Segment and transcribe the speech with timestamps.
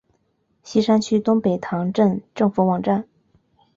[0.63, 3.07] 锡山区东北塘镇政府网站